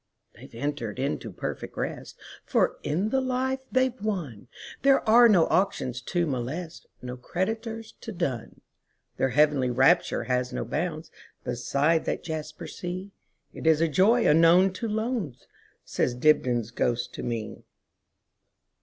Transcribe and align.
"They 0.33 0.47
've 0.47 0.55
entered 0.55 0.97
into 0.97 1.31
perfect 1.31 1.77
rest; 1.77 2.17
For 2.43 2.79
in 2.81 3.09
the 3.09 3.21
life 3.21 3.59
they 3.71 3.87
've 3.89 4.01
wonThere 4.01 5.03
are 5.05 5.29
no 5.29 5.45
auctions 5.45 6.01
to 6.01 6.25
molest, 6.25 6.87
No 7.03 7.15
creditors 7.15 7.91
to 8.01 8.11
dun. 8.11 8.61
Their 9.17 9.29
heavenly 9.29 9.69
rapture 9.69 10.23
has 10.23 10.51
no 10.51 10.65
boundsBeside 10.65 12.05
that 12.05 12.23
jasper 12.23 12.65
sea; 12.65 13.11
It 13.53 13.67
is 13.67 13.79
a 13.79 13.87
joy 13.87 14.27
unknown 14.27 14.73
to 14.73 14.87
Lowndes,"Says 14.87 16.15
Dibdin's 16.15 16.71
ghost 16.71 17.13
to 17.13 17.21
me. 17.21 17.63